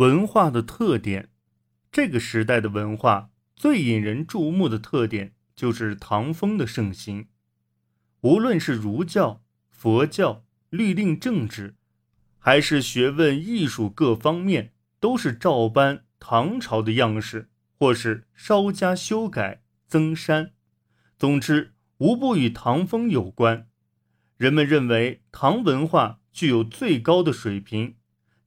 [0.00, 1.28] 文化的特点，
[1.92, 7.28] 这个时代的文化最引人注目的特点就是唐风的盛行。
[8.22, 11.76] 无论是儒教、佛教、律令政治，
[12.38, 20.52] 还是学问艺术各方面，都是照搬唐朝的样式，或是稍加修改增删。
[21.18, 23.68] 总之，无不与唐风有关。
[24.38, 27.96] 人们认为唐文化具有最高的水平，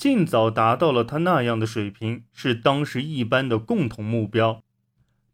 [0.00, 4.62] 尽早达到了他那样的水平是当时一般的共同目标。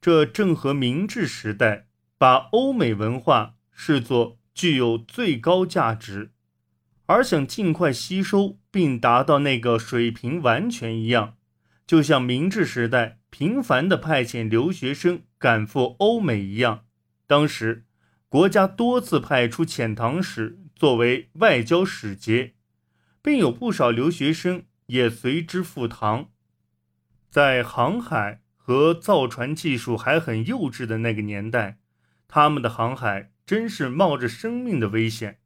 [0.00, 1.86] 这正和明治时代
[2.18, 6.32] 把欧美文化视作具有最高价值，
[7.06, 11.36] 而想尽快吸收并达到那个水平完全一样。
[11.86, 16.80] 就像明治时代频繁地派遣留学生赶赴欧美一样，
[17.28, 17.84] 当时。
[18.28, 22.54] 国家多次派出遣唐使作为外交使节，
[23.26, 26.30] 并有不少留学生也随之赴唐。
[27.28, 31.80] 在航海和造船技术还很幼稚的那个年代，
[32.28, 35.40] 他们的航海真是冒着生命的危险。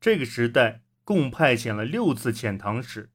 [0.00, 3.10] 这个时代共派遣了六次遣唐使。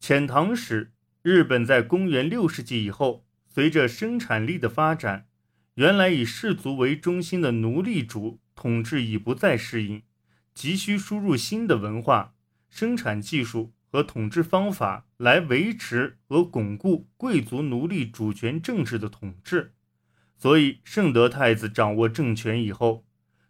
[0.00, 5.26] 遣唐使，日本在公元六世纪以后，随着生产力的发展。
[5.74, 10.02] 原来以氏族为中心的奴隶主统治已不再适应，
[10.54, 12.32] 急需输入新的文化、
[12.72, 19.74] 生产技术和统治方法来维持和巩固贵族奴隶主权政治的统治。
[20.38, 23.04] 所以，圣德太子掌握政权以后，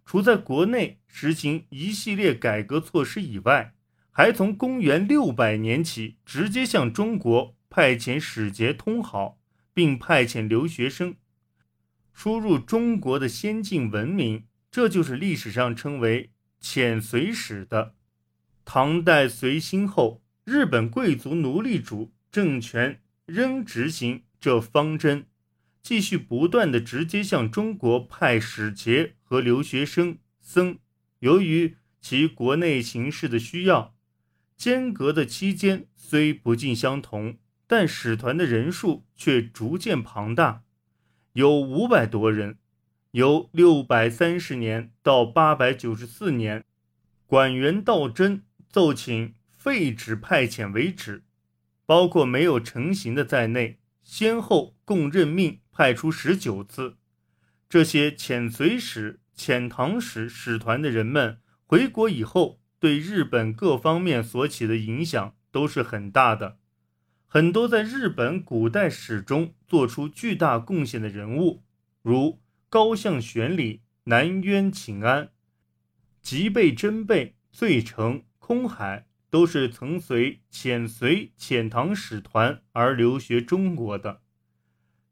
[0.04, 3.74] 除在国内实行一系列改革措施以外，
[4.10, 9.38] 还从公元六百年起直接向中国派遣使节通好，
[9.72, 11.14] 并派遣留学生。
[12.12, 17.94] 输入中国的先进文明，这就是历史上称为“遣隋使”的。
[18.64, 25.26] 唐代隋兴后，日本贵族奴隶主政权仍执行这方针，
[25.82, 30.78] 继续不断的直接向中国派使节和留学生僧。
[31.18, 33.94] 由于其国内形势的需要，
[34.56, 37.36] 间隔的期间虽不尽相同，
[37.66, 40.62] 但使团的人数却逐渐庞大。
[41.34, 42.58] 有五百多人，
[43.12, 46.64] 由六百三十年到八百九十四年，
[47.26, 51.24] 管元道真奏请废止派遣为止，
[51.84, 56.96] 包括没有成型的在内，先后共任命派出十九次。
[57.68, 66.58] 这些遣隋使、遣唐使使团的人们回国以后，对日本各方面所起的影响都是很大的。
[67.26, 71.62] 很多在日本古代史中做出巨大贡献的人物，
[72.02, 75.30] 如高相玄礼、南渊请安、
[76.20, 84.22] 吉备真备、醉成、空海，都是曾随遣隋、遣唐使团而留学中国的。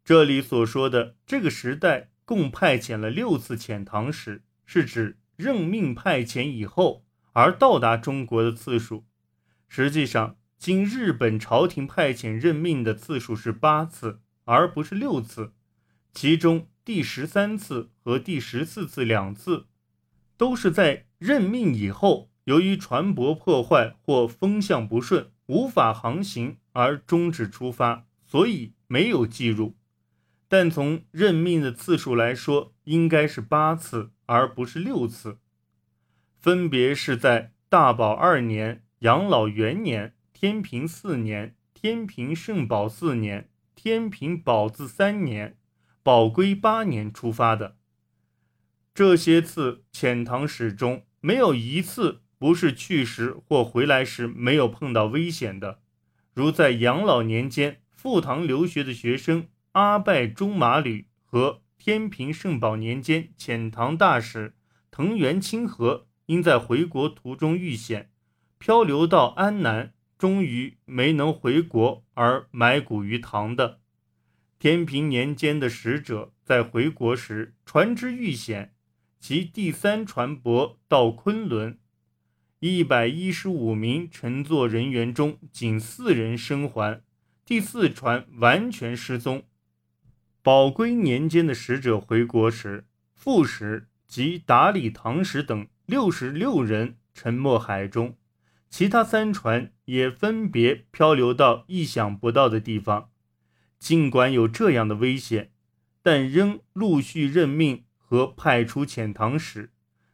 [0.05, 9.07] 这里所说的这个时代共派遣了六次遣唐使，是指任命派遣以后而到达中国的次数。
[9.69, 10.37] 实际上。
[10.59, 15.55] 经日本朝廷派遣任命的次数是八次，而不是六次。
[16.13, 19.69] 其中第十三次和第十四次两次，
[20.37, 29.77] 都是在任命以后，由于船舶破坏或风向不顺，无法航行而终止出发，所以没有记录。
[30.49, 35.39] 但从任命的次数来说，应该是八次，而不是六次。
[36.41, 40.15] 分别是在大宝二年、养老元年。
[40.33, 45.57] 天平四年、天平圣宝四年、天平宝字三年、
[46.03, 47.77] 宝龟八年出发的，
[48.93, 55.81] 这些次遣唐使中没有一次不是去时或回来时没有碰到危险的。
[56.35, 64.55] 如在养老年间赴唐留学的学生阿拜中马吕和天平圣宝年间遣唐大使
[64.91, 68.11] 藤原清和，因在回国途中遇险，
[68.59, 69.93] 漂流到安南。
[70.19, 73.81] 终于没能回国而埋骨于唐的
[74.59, 78.75] 天平年间的使者，在回国时船只遇险，
[79.19, 81.79] 其第三船舶到昆仑，
[82.61, 87.03] 一百一十五名乘坐人员中仅四人生还，
[87.47, 89.45] 第四船完全失踪。
[90.43, 92.85] 宝龟年间的使者回国时，
[93.15, 98.19] 副使及达理唐使等六十六人沉没海中。
[98.69, 103.09] 其他三船也分别漂流到意想不到的地方。
[103.79, 105.51] 尽管有这样的危险，
[106.03, 109.71] 但仍陆续任命和派出遣唐使。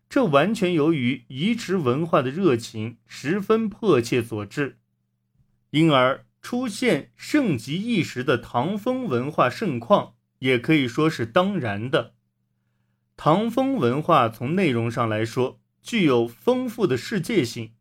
[0.08, 4.78] 这完全由于移植文化的热情十分迫切所致。
[5.70, 12.14] 因而，出现盛极一时的唐风文化盛况，也可以说是当然的。
[13.16, 17.72] 唐风文化从内容上来说，具有丰富的世界性。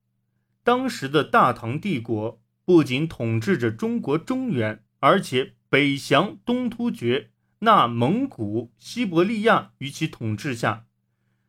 [0.64, 7.30] 当时的大唐帝国不仅统治着中国中原，而且北降东突厥，
[7.60, 10.88] 纳蒙古、西伯利亚于其统治下，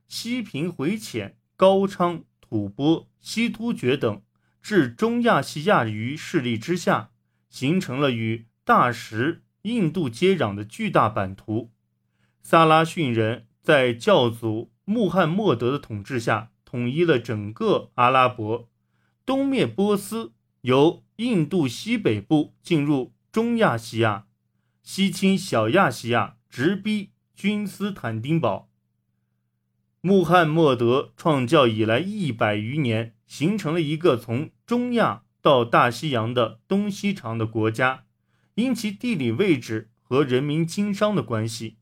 [0.08, 4.22] 西平回遣高昌、吐蕃、西突厥等。
[4.62, 7.10] 置中亚细亚于势力之下，
[7.48, 11.70] 形成了与大食、印度接壤的巨大版图。
[12.42, 18.68] 萨拉逊人在教祖穆罕默德的统治下，统一了整个阿拉伯，
[19.24, 20.32] 东灭波斯，
[20.62, 24.26] 由印度西北部进入中亚细亚，
[24.82, 28.68] 西侵小亚细亚，直逼君斯坦丁堡。
[30.06, 33.14] 穆罕默德创教以来一百余年。
[33.26, 38.04] 形成了一个从中亚到大西洋的东西长的国家，
[38.54, 41.78] 因其地理位置和人民经商的关系，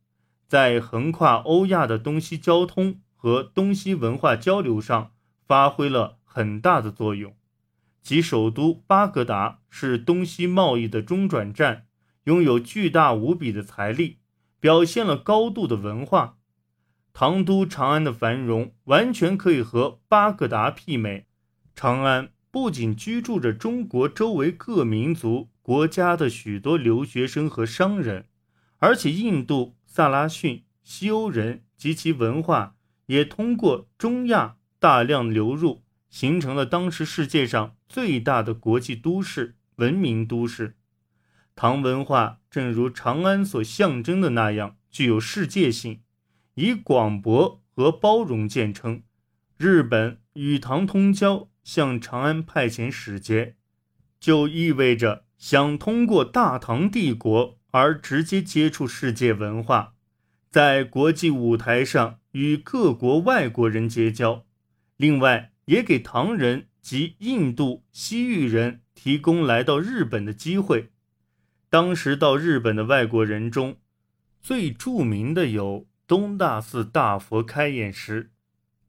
[0.49, 5.13] 在横跨欧亚的东西交通和东西文化交流上
[5.47, 7.37] 发挥了很大的作用。
[8.01, 11.85] 其首都巴格达是东西贸易的中转站，
[12.25, 14.21] 拥有巨大无比的财力，
[14.59, 16.39] 表现了高度的文化。
[17.17, 21.29] 唐都长安的繁荣完全可以和巴格达媲美。
[21.77, 28.27] 长安不仅居住着中国周围各民族国家的许多留学生和商人，
[28.79, 32.75] 而且印度、萨拉逊、西欧人及其文化
[33.07, 40.77] 也通过中亚大量流入，形成了当时世界上最大的国际都市、文明都市。
[41.55, 46.01] 唐文化正如长安所象征的那样，具有世界性，
[46.55, 49.03] 以广博和包容见称。
[49.57, 51.49] 日本与唐通交。
[51.65, 53.57] 向长安派遣使节，
[54.21, 59.95] 就意味着想通过大唐帝国而直接接触世界文化，
[60.51, 64.45] 在国际舞台上与各国外国人结交。
[64.99, 70.91] 另外，也给唐人及印度、西域人提供来到日本的机会。
[71.71, 73.79] 当时到日本的外国人中，
[74.43, 78.33] 最著名的有东大寺大佛开眼时，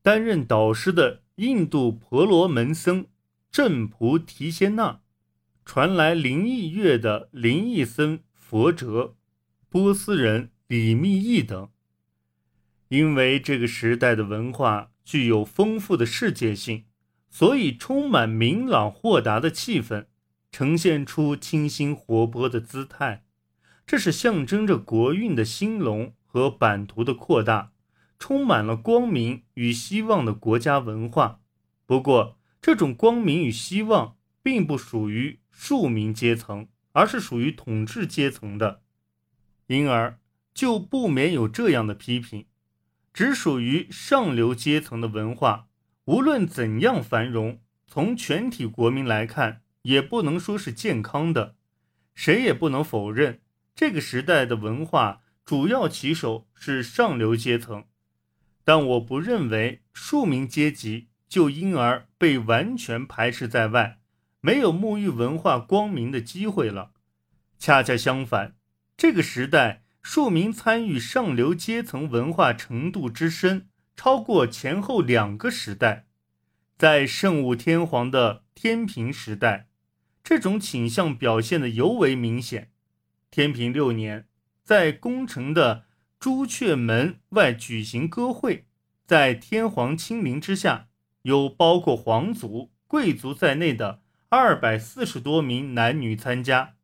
[0.02, 1.26] 担任导师的。
[1.38, 3.08] 印度婆罗门僧
[3.52, 5.02] 正菩提仙那，
[5.66, 9.18] 传来灵异乐的灵异僧佛哲，
[9.68, 11.70] 波斯人李密义等。
[12.88, 16.86] 因为这个时代的文化具有丰富的世界性，
[17.30, 20.06] 所以充满明朗豁达的气氛，
[20.54, 23.26] 呈现出清新活泼的姿态。
[23.86, 27.72] 这是象征着国运的兴隆和版图的扩大。
[28.20, 31.40] 充满了光明与希望的国家文化，
[31.86, 38.82] 不过这种光明与希望并不属于庶民阶层，而是属于统治阶层的，
[39.68, 40.20] 因而
[40.54, 42.46] 就不免有这样的批评：
[43.14, 45.68] 只属于上流阶层的文化，
[46.04, 51.56] 无论怎样繁荣，从全体国民来看，也不能说是健康的。
[52.14, 53.42] 谁也不能否认，
[53.74, 57.86] 这个时代的文化主要旗手是上流阶层。
[58.64, 64.00] 但我不认为庶民阶级就因而被完全排斥在外，
[64.42, 66.94] 没有沐浴文化光明的机会了。
[67.60, 68.56] 恰恰相反，
[68.98, 76.08] 这个时代庶民参与上流阶层文化程度之深，超过前后两个时代。
[76.78, 79.70] 在圣武天皇的天平时代，
[80.24, 82.72] 这种倾向表现的尤为明显。
[83.30, 84.28] 天平六年，
[84.66, 85.86] 在宫城的。
[86.18, 88.66] 朱雀门外举行歌会，
[89.06, 90.88] 在天皇亲临之下，
[91.22, 96.78] 有包括皇族、贵族在内的二百四十多名男女参加。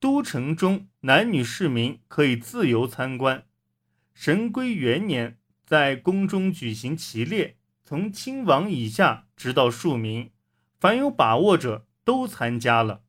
[0.00, 3.44] 都城中男女市民可以自由参观。
[4.14, 5.36] 神龟元年，
[5.66, 10.30] 在宫中举行棋列，从亲王以下直到庶民，
[10.80, 13.02] 凡有把握者都参加了。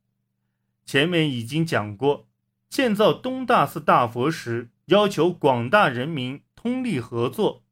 [0.86, 2.27] 前面已经讲过，
[2.70, 4.70] 建造东大寺大佛时。
[4.88, 7.66] 要求广大人民通力合作，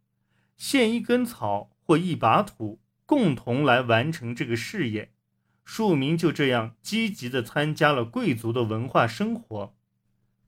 [0.57, 5.13] 献一根草或一把土，共同来完成这个事业。
[5.63, 9.73] 庶民就这样积极地参加了贵族的文化生活。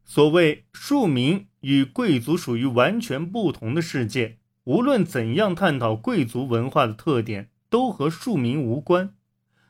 [0.03, 9.15] 所谓庶民与贵族属于完全不同的世界，无论怎样探讨贵族文化的特点，都和庶民无关。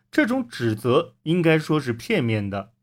[0.09, 2.73] 这种指责应该说是片面的，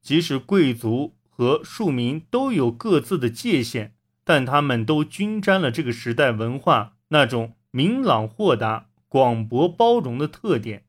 [0.00, 1.18] 即使贵族。
[1.34, 10.84] 和庶民都有各自的界限，但他们都均沾了这个时代文化那种明朗豁达、广博包容的特点，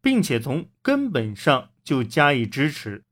[0.00, 3.02] 并且从根本上就加以支持，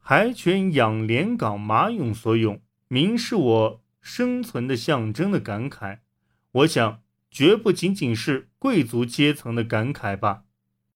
[0.00, 6.00] 还全仰连港马勇所咏，明是我生存的象征的感慨。
[6.50, 10.42] 我想，绝不仅仅是贵族阶层的感慨吧。